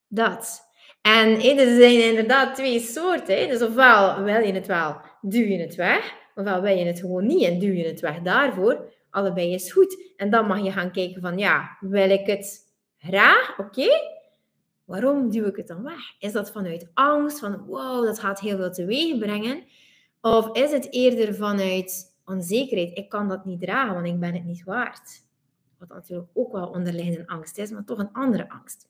Dat. 0.08 0.60
En 1.02 1.28
er 1.58 1.76
zijn 1.76 2.08
inderdaad 2.08 2.54
twee 2.54 2.80
soorten. 2.80 3.48
Dus 3.48 3.62
ofwel 3.62 4.22
wil 4.22 4.40
je 4.40 4.52
het 4.52 4.66
wel, 4.66 5.00
duw 5.20 5.46
je 5.46 5.60
het 5.60 5.74
weg. 5.74 6.12
Ofwel 6.34 6.60
wil 6.60 6.76
je 6.76 6.84
het 6.84 7.00
gewoon 7.00 7.26
niet 7.26 7.44
en 7.44 7.58
duw 7.58 7.72
je 7.72 7.86
het 7.86 8.00
weg 8.00 8.20
daarvoor. 8.20 8.92
Allebei 9.10 9.52
is 9.54 9.72
goed. 9.72 10.12
En 10.16 10.30
dan 10.30 10.46
mag 10.46 10.64
je 10.64 10.72
gaan 10.72 10.92
kijken 10.92 11.20
van 11.20 11.38
ja, 11.38 11.76
wil 11.80 12.10
ik 12.10 12.26
het 12.26 12.72
graag? 12.98 13.58
Oké. 13.58 13.88
Waarom 14.92 15.30
duw 15.30 15.44
ik 15.44 15.56
het 15.56 15.66
dan 15.66 15.82
weg? 15.82 16.14
Is 16.18 16.32
dat 16.32 16.50
vanuit 16.50 16.90
angst? 16.94 17.38
Van 17.38 17.64
wow, 17.64 18.04
dat 18.04 18.18
gaat 18.18 18.40
heel 18.40 18.56
veel 18.56 18.72
teweeg 18.72 19.18
brengen? 19.18 19.64
Of 20.20 20.56
is 20.56 20.70
het 20.70 20.92
eerder 20.92 21.34
vanuit 21.34 22.16
onzekerheid. 22.24 22.98
Ik 22.98 23.08
kan 23.08 23.28
dat 23.28 23.44
niet 23.44 23.60
dragen, 23.60 23.94
want 23.94 24.06
ik 24.06 24.20
ben 24.20 24.34
het 24.34 24.44
niet 24.44 24.64
waard. 24.64 25.24
Wat 25.78 25.88
natuurlijk 25.88 26.28
ook 26.32 26.52
wel 26.52 26.66
onderliggende 26.66 27.26
angst 27.26 27.58
is, 27.58 27.70
maar 27.70 27.84
toch 27.84 27.98
een 27.98 28.12
andere 28.12 28.50
angst. 28.50 28.88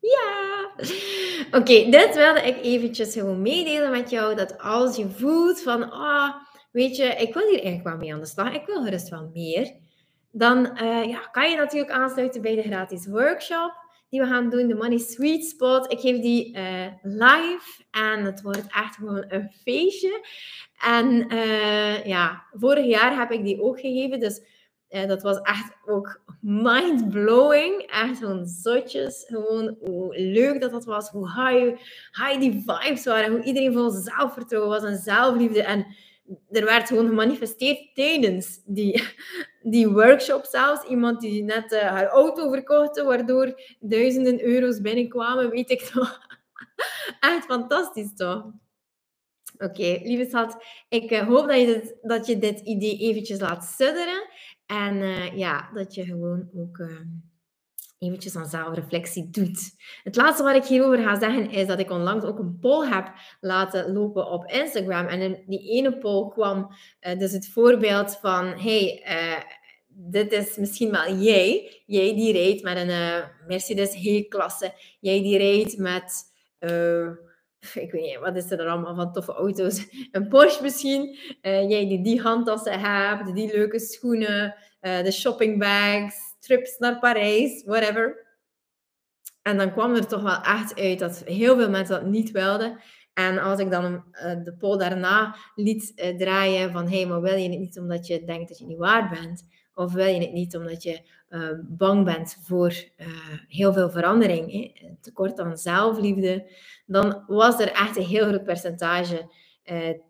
Ja! 0.00 0.70
Oké, 1.58 1.90
dit 1.90 2.14
wilde 2.14 2.40
ik 2.40 2.64
eventjes 2.64 3.12
gewoon 3.12 3.42
meedelen 3.42 3.90
met 3.90 4.10
jou. 4.10 4.34
Dat 4.34 4.58
als 4.58 4.96
je 4.96 5.08
voelt 5.08 5.62
van, 5.62 5.90
ah, 5.90 6.34
weet 6.70 6.96
je, 6.96 7.04
ik 7.04 7.34
wil 7.34 7.48
hier 7.48 7.62
eigenlijk 7.62 7.84
wel 7.84 7.96
mee 7.96 8.14
aan 8.14 8.20
de 8.20 8.26
slag. 8.26 8.54
Ik 8.54 8.66
wil 8.66 8.82
gerust 8.82 9.08
wel 9.08 9.30
meer. 9.32 9.72
Dan 10.30 10.82
uh, 10.82 11.04
ja, 11.04 11.18
kan 11.18 11.50
je 11.50 11.56
natuurlijk 11.56 11.92
aansluiten 11.92 12.42
bij 12.42 12.54
de 12.54 12.62
gratis 12.62 13.06
workshop 13.06 13.88
die 14.10 14.20
we 14.20 14.26
gaan 14.26 14.50
doen, 14.50 14.68
de 14.68 14.74
Money 14.74 14.98
Sweet 14.98 15.44
Spot. 15.44 15.92
Ik 15.92 16.00
geef 16.00 16.20
die 16.20 16.56
uh, 16.56 16.86
live 17.02 17.82
en 17.90 18.24
het 18.24 18.42
wordt 18.42 18.66
echt 18.66 18.94
gewoon 18.94 19.24
een 19.28 19.52
feestje. 19.62 20.26
En 20.82 21.34
uh, 21.34 22.04
ja, 22.04 22.42
vorig 22.52 22.86
jaar 22.86 23.18
heb 23.18 23.30
ik 23.30 23.44
die 23.44 23.62
ook 23.62 23.80
gegeven, 23.80 24.20
dus 24.20 24.42
uh, 24.90 25.06
dat 25.06 25.22
was 25.22 25.40
echt 25.40 25.76
ook 25.86 26.20
mind-blowing. 26.40 27.82
Echt 27.82 28.18
zo'n 28.18 28.46
zotjes. 28.46 29.24
Gewoon 29.28 29.76
hoe 29.80 30.18
leuk 30.18 30.60
dat 30.60 30.70
dat 30.70 30.84
was, 30.84 31.08
hoe 31.08 31.28
high, 31.28 31.80
high 32.12 32.40
die 32.40 32.64
vibes 32.66 33.04
waren, 33.04 33.30
hoe 33.30 33.42
iedereen 33.42 33.72
vol 33.72 33.90
zelfvertrouwen 33.90 34.70
was 34.70 34.84
en 34.84 34.98
zelfliefde. 34.98 35.62
En 35.62 35.86
er 36.50 36.64
werd 36.64 36.88
gewoon 36.88 37.08
gemanifesteerd 37.08 37.94
tijdens 37.94 38.60
die, 38.64 39.02
die 39.62 39.88
workshop 39.88 40.44
zelfs. 40.44 40.88
Iemand 40.88 41.20
die 41.20 41.42
net 41.42 41.72
uh, 41.72 41.80
haar 41.80 42.06
auto 42.06 42.50
verkocht, 42.50 43.02
waardoor 43.02 43.60
duizenden 43.80 44.44
euro's 44.44 44.80
binnenkwamen, 44.80 45.50
weet 45.50 45.70
ik 45.70 45.80
toch. 45.92 46.28
Echt 47.20 47.44
fantastisch 47.44 48.14
toch? 48.14 48.44
Oké, 49.58 50.00
lieve 50.02 50.26
schat, 50.28 50.64
ik 50.88 51.10
uh, 51.10 51.26
hoop 51.26 51.46
dat 51.48 51.60
je, 51.60 51.66
dit, 51.66 51.96
dat 52.02 52.26
je 52.26 52.38
dit 52.38 52.60
idee 52.60 52.98
eventjes 52.98 53.40
laat 53.40 53.64
sudderen. 53.64 54.28
En 54.66 54.96
uh, 54.96 55.36
ja, 55.36 55.70
dat 55.74 55.94
je 55.94 56.04
gewoon 56.04 56.50
ook 56.54 56.78
eventjes 58.00 58.36
aan 58.36 58.48
zelfreflectie 58.48 59.30
doet. 59.30 59.74
Het 60.02 60.16
laatste 60.16 60.42
wat 60.42 60.54
ik 60.54 60.64
hierover 60.64 60.98
ga 60.98 61.18
zeggen 61.18 61.50
is 61.50 61.66
dat 61.66 61.78
ik 61.78 61.90
onlangs 61.90 62.24
ook 62.24 62.38
een 62.38 62.58
poll 62.60 62.88
heb 62.88 63.12
laten 63.40 63.92
lopen 63.92 64.30
op 64.30 64.50
Instagram. 64.50 65.06
En 65.06 65.20
in 65.20 65.42
die 65.46 65.70
ene 65.70 65.98
poll 65.98 66.28
kwam 66.28 66.74
uh, 67.00 67.18
dus 67.18 67.32
het 67.32 67.48
voorbeeld 67.48 68.18
van: 68.20 68.46
hey, 68.46 69.04
uh, 69.08 69.42
dit 69.88 70.32
is 70.32 70.56
misschien 70.56 70.90
wel 70.90 71.14
jij. 71.14 71.82
Jij 71.86 72.14
die 72.14 72.32
rijdt 72.32 72.62
met 72.62 72.76
een 72.76 72.88
uh, 72.88 73.24
Mercedes 73.46 73.94
G-klasse. 73.94 74.72
Jij 75.00 75.22
die 75.22 75.38
rijdt 75.38 75.78
met. 75.78 76.28
ik 77.74 77.92
weet 77.92 78.02
niet, 78.02 78.18
wat 78.20 78.36
is 78.36 78.50
er 78.50 78.68
allemaal 78.68 78.94
van 78.94 79.12
toffe 79.12 79.32
auto's? 79.32 79.86
Een 80.12 80.28
Porsche 80.28 80.62
misschien. 80.62 81.16
jij 81.42 81.88
die 81.88 82.02
die 82.02 82.20
handtassen 82.20 82.80
hebt, 82.80 83.34
die 83.34 83.52
leuke 83.52 83.78
schoenen, 83.78 84.54
de 84.80 85.12
shoppingbags 85.12 86.29
trips 86.40 86.78
naar 86.78 86.98
Parijs, 86.98 87.64
whatever. 87.64 88.28
En 89.42 89.56
dan 89.56 89.72
kwam 89.72 89.94
er 89.94 90.06
toch 90.06 90.22
wel 90.22 90.40
echt 90.40 90.78
uit 90.78 90.98
dat 90.98 91.24
heel 91.24 91.56
veel 91.56 91.70
mensen 91.70 91.94
dat 91.94 92.10
niet 92.10 92.30
wilden. 92.30 92.80
En 93.14 93.38
als 93.38 93.60
ik 93.60 93.70
dan 93.70 94.04
uh, 94.12 94.44
de 94.44 94.54
poll 94.58 94.78
daarna 94.78 95.36
liet 95.54 95.92
uh, 95.96 96.16
draaien 96.16 96.72
van 96.72 96.88
hé, 96.88 96.96
hey, 96.96 97.06
maar 97.06 97.20
wil 97.20 97.36
je 97.36 97.48
het 97.48 97.58
niet 97.58 97.78
omdat 97.78 98.06
je 98.06 98.24
denkt 98.24 98.48
dat 98.48 98.58
je 98.58 98.66
niet 98.66 98.78
waard 98.78 99.10
bent? 99.10 99.46
Of 99.74 99.92
wil 99.92 100.06
je 100.06 100.20
het 100.20 100.32
niet 100.32 100.56
omdat 100.56 100.82
je 100.82 101.00
uh, 101.28 101.48
bang 101.62 102.04
bent 102.04 102.36
voor 102.42 102.74
heel 103.48 103.72
veel 103.72 103.90
verandering, 103.90 104.72
tekort 105.00 105.40
aan 105.40 105.56
zelfliefde? 105.58 106.50
Dan 106.86 107.24
was 107.26 107.60
er 107.60 107.72
echt 107.72 107.96
een 107.96 108.02
heel 108.02 108.26
groot 108.26 108.44
percentage 108.44 109.30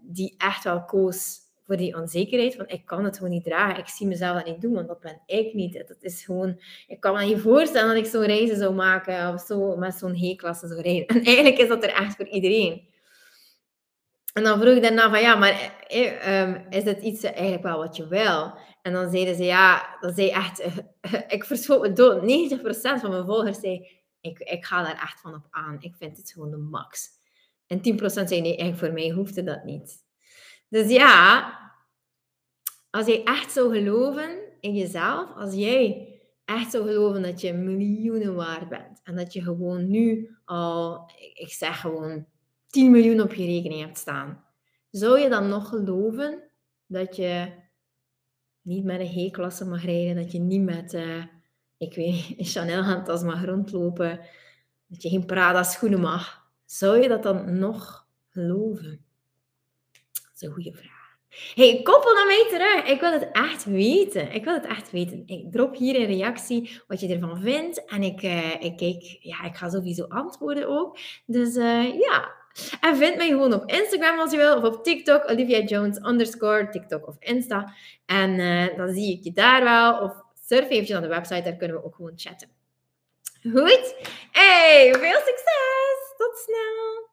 die 0.00 0.34
echt 0.38 0.64
wel 0.64 0.84
koos 0.84 1.38
voor 1.70 1.78
die 1.78 1.96
onzekerheid 1.96 2.54
van 2.54 2.68
ik 2.68 2.86
kan 2.86 3.04
het 3.04 3.16
gewoon 3.16 3.30
niet 3.32 3.44
dragen. 3.44 3.78
Ik 3.78 3.88
zie 3.88 4.06
mezelf 4.06 4.36
dat 4.36 4.46
niet 4.46 4.60
doen, 4.60 4.74
want 4.74 4.88
dat 4.88 5.00
ben 5.00 5.20
ik 5.26 5.54
niet. 5.54 5.72
Dat 5.88 5.96
is 6.00 6.24
gewoon, 6.24 6.60
ik 6.86 7.00
kan 7.00 7.14
me 7.14 7.24
niet 7.24 7.40
voorstellen 7.40 7.94
dat 7.94 8.04
ik 8.04 8.10
zo'n 8.10 8.24
reizen 8.24 8.56
zou 8.56 8.74
maken 8.74 9.34
of 9.34 9.40
zo 9.40 9.76
met 9.76 9.94
zo'n 9.94 10.16
G-klasse 10.16 10.66
zou 10.66 10.80
rijden. 10.80 11.06
En 11.06 11.24
eigenlijk 11.24 11.58
is 11.58 11.68
dat 11.68 11.82
er 11.82 11.88
echt 11.88 12.16
voor 12.16 12.26
iedereen. 12.26 12.88
En 14.32 14.42
dan 14.42 14.60
vroeg 14.60 14.74
ik 14.74 14.82
daarna 14.82 15.10
van 15.10 15.20
ja, 15.20 15.34
maar 15.34 15.76
eh, 15.86 16.40
ehm, 16.40 16.60
is 16.70 16.84
het 16.84 17.02
iets 17.02 17.22
eigenlijk 17.22 17.62
wel 17.62 17.78
wat 17.78 17.96
je 17.96 18.08
wil? 18.08 18.54
En 18.82 18.92
dan 18.92 19.10
zeiden 19.10 19.34
ze 19.34 19.44
ja, 19.44 19.96
dan 20.00 20.14
zei 20.14 20.28
echt, 20.28 20.64
ik 21.36 21.44
verschoot 21.44 21.80
me 21.80 21.92
dood. 21.92 22.22
90% 22.22 23.00
van 23.00 23.10
mijn 23.10 23.26
volgers 23.26 23.60
zei, 23.60 23.88
ik, 24.20 24.38
ik 24.38 24.64
ga 24.64 24.82
daar 24.82 25.02
echt 25.02 25.20
van 25.20 25.34
op 25.34 25.46
aan. 25.50 25.76
Ik 25.80 25.94
vind 25.96 26.16
het 26.16 26.32
gewoon 26.32 26.50
de 26.50 26.56
max. 26.56 27.08
En 27.66 27.78
10% 27.78 27.82
zei 28.04 28.40
nee, 28.40 28.56
eigenlijk 28.56 28.78
voor 28.78 28.92
mij 28.92 29.10
hoefde 29.10 29.42
dat 29.42 29.64
niet. 29.64 30.08
Dus 30.70 30.90
ja, 30.90 31.52
als 32.90 33.06
jij 33.06 33.24
echt 33.24 33.52
zou 33.52 33.78
geloven 33.78 34.38
in 34.60 34.74
jezelf, 34.74 35.34
als 35.36 35.54
jij 35.54 36.08
echt 36.44 36.70
zou 36.70 36.86
geloven 36.86 37.22
dat 37.22 37.40
je 37.40 37.52
miljoenen 37.52 38.34
waard 38.34 38.68
bent 38.68 39.00
en 39.02 39.16
dat 39.16 39.32
je 39.32 39.42
gewoon 39.42 39.90
nu 39.90 40.36
al, 40.44 41.10
ik 41.34 41.52
zeg 41.52 41.80
gewoon, 41.80 42.26
10 42.66 42.90
miljoen 42.90 43.20
op 43.20 43.34
je 43.34 43.46
rekening 43.46 43.80
hebt 43.80 43.98
staan, 43.98 44.44
zou 44.90 45.18
je 45.18 45.28
dan 45.28 45.48
nog 45.48 45.68
geloven 45.68 46.42
dat 46.86 47.16
je 47.16 47.52
niet 48.62 48.84
met 48.84 49.00
een 49.00 49.28
G-klasse 49.30 49.64
mag 49.64 49.84
rijden, 49.84 50.16
dat 50.16 50.32
je 50.32 50.38
niet 50.38 50.62
met, 50.62 50.94
uh, 50.94 51.24
ik 51.76 51.94
weet 51.94 52.34
een 52.38 52.44
Chanel 52.44 52.82
handtas 52.82 53.22
mag 53.22 53.44
rondlopen, 53.44 54.20
dat 54.86 55.02
je 55.02 55.08
geen 55.08 55.26
Prada 55.26 55.62
schoenen 55.62 56.00
mag? 56.00 56.48
Zou 56.64 57.02
je 57.02 57.08
dat 57.08 57.22
dan 57.22 57.58
nog 57.58 58.08
geloven? 58.28 59.04
Een 60.42 60.52
goede 60.52 60.72
vraag. 60.72 61.00
Hey, 61.54 61.80
koppel 61.82 62.14
naar 62.14 62.26
mij 62.26 62.46
terug. 62.48 62.84
Ik 62.84 63.00
wil 63.00 63.12
het 63.12 63.28
echt 63.32 63.64
weten. 63.64 64.32
Ik 64.32 64.44
wil 64.44 64.54
het 64.54 64.66
echt 64.66 64.90
weten. 64.90 65.22
Ik 65.26 65.52
drop 65.52 65.76
hier 65.76 65.96
een 65.96 66.06
reactie 66.06 66.80
wat 66.86 67.00
je 67.00 67.08
ervan 67.08 67.40
vindt. 67.40 67.84
En 67.84 68.02
ik, 68.02 68.22
uh, 68.22 68.52
ik 68.52 68.76
kijk, 68.76 69.18
ja, 69.20 69.44
ik 69.44 69.56
ga 69.56 69.68
sowieso 69.68 70.04
antwoorden 70.04 70.68
ook. 70.68 70.98
Dus 71.26 71.56
uh, 71.56 71.98
ja. 71.98 72.38
En 72.80 72.96
vind 72.96 73.16
mij 73.16 73.28
gewoon 73.28 73.54
op 73.54 73.70
Instagram 73.70 74.18
als 74.18 74.30
je 74.30 74.36
wil. 74.36 74.56
Of 74.56 74.62
op 74.62 74.84
TikTok. 74.84 75.30
Olivia 75.30 75.60
Jones 75.60 75.96
underscore 75.96 76.68
TikTok 76.68 77.06
of 77.06 77.16
Insta. 77.18 77.74
En 78.06 78.30
uh, 78.30 78.76
dan 78.76 78.92
zie 78.92 79.16
ik 79.16 79.24
je 79.24 79.32
daar 79.32 79.62
wel. 79.62 80.00
Of 80.00 80.12
surf 80.46 80.64
eventjes 80.64 80.90
naar 80.90 81.08
de 81.08 81.14
website. 81.14 81.42
Daar 81.42 81.56
kunnen 81.56 81.76
we 81.76 81.84
ook 81.84 81.94
gewoon 81.94 82.12
chatten. 82.16 82.48
Goed? 83.42 83.94
Hey, 84.30 84.94
veel 84.98 85.20
succes! 85.20 86.14
Tot 86.16 86.36
snel! 86.36 87.09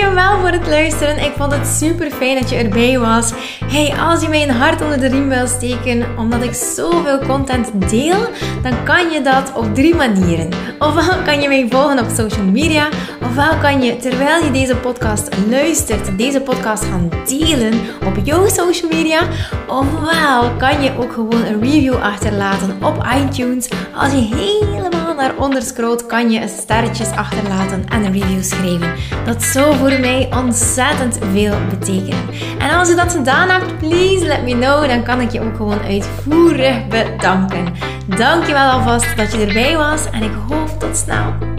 Dankjewel 0.00 0.38
voor 0.40 0.50
het 0.50 0.66
luisteren. 0.66 1.18
Ik 1.18 1.32
vond 1.36 1.52
het 1.52 1.66
super 1.66 2.10
fijn 2.10 2.40
dat 2.40 2.50
je 2.50 2.56
erbij 2.56 2.98
was. 2.98 3.32
Hey, 3.64 3.94
als 3.98 4.22
je 4.22 4.28
mij 4.28 4.42
een 4.42 4.54
hart 4.54 4.82
onder 4.82 5.00
de 5.00 5.08
riem 5.08 5.28
wil 5.28 5.46
steken, 5.46 6.04
omdat 6.18 6.42
ik 6.42 6.54
zoveel 6.54 7.18
content 7.18 7.90
deel, 7.90 8.18
dan 8.62 8.84
kan 8.84 9.10
je 9.10 9.20
dat 9.22 9.52
op 9.54 9.74
drie 9.74 9.94
manieren. 9.94 10.48
Ofwel 10.78 11.22
kan 11.24 11.40
je 11.40 11.48
mij 11.48 11.66
volgen 11.70 11.98
op 11.98 12.08
social 12.16 12.44
media, 12.44 12.88
ofwel 13.22 13.58
kan 13.60 13.82
je 13.82 13.96
terwijl 13.96 14.44
je 14.44 14.50
deze 14.50 14.76
podcast 14.76 15.28
luistert, 15.50 16.18
deze 16.18 16.40
podcast 16.40 16.84
gaan 16.84 17.10
delen 17.26 17.80
op 18.04 18.16
jouw 18.24 18.48
social 18.48 18.90
media, 18.90 19.20
ofwel 19.66 20.50
kan 20.58 20.82
je 20.82 20.92
ook 20.98 21.12
gewoon 21.12 21.44
een 21.44 21.60
review 21.60 21.94
achterlaten 21.94 22.76
op 22.82 23.06
iTunes. 23.16 23.68
Als 23.94 24.12
je 24.12 24.95
naar 25.14 25.36
onder 25.36 25.62
scrolt, 25.62 26.06
kan 26.06 26.30
je 26.30 26.48
sterretjes 26.48 27.10
achterlaten 27.10 27.84
en 27.88 28.04
een 28.04 28.12
review 28.12 28.42
schrijven. 28.42 28.92
Dat 29.24 29.42
zou 29.42 29.76
voor 29.76 30.00
mij 30.00 30.28
ontzettend 30.36 31.18
veel 31.32 31.54
betekenen. 31.70 32.28
En 32.58 32.70
als 32.70 32.88
je 32.88 32.94
dat 32.94 33.12
gedaan 33.12 33.48
hebt, 33.48 33.78
please 33.78 34.26
let 34.26 34.42
me 34.42 34.52
know. 34.52 34.88
Dan 34.88 35.02
kan 35.02 35.20
ik 35.20 35.30
je 35.30 35.40
ook 35.40 35.56
gewoon 35.56 35.80
uitvoerig 35.82 36.88
bedanken. 36.88 37.74
Dankjewel 38.06 38.70
alvast 38.70 39.16
dat 39.16 39.32
je 39.32 39.46
erbij 39.46 39.76
was 39.76 40.10
en 40.10 40.22
ik 40.22 40.32
hoop 40.48 40.80
tot 40.80 40.96
snel. 40.96 41.55